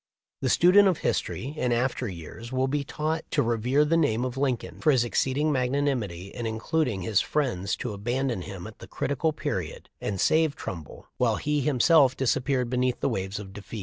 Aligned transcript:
The 0.41 0.49
student 0.49 0.87
of 0.87 0.97
history 1.05 1.53
in 1.55 1.71
after 1.71 2.07
years 2.07 2.51
will 2.51 2.67
be 2.67 2.83
taught 2.83 3.23
to 3.29 3.43
rever 3.43 3.85
the 3.85 3.95
name 3.95 4.25
of 4.25 4.35
Lincoln 4.35 4.79
for 4.81 4.89
his 4.89 5.03
exceeding 5.03 5.51
magnanimity 5.51 6.29
in 6.29 6.47
inducting 6.47 7.03
his 7.03 7.21
friends 7.21 7.75
to 7.75 7.93
abandon 7.93 8.41
him 8.41 8.65
at 8.65 8.79
the 8.79 8.87
critical 8.87 9.31
period 9.31 9.89
and 10.01 10.19
save 10.19 10.55
Trumbull, 10.55 11.05
while 11.17 11.35
he 11.35 11.61
himself 11.61 12.17
disappeared 12.17 12.67
beneath 12.67 12.99
the 12.99 13.09
waves 13.09 13.37
of 13.37 13.53
defeat. 13.53 13.79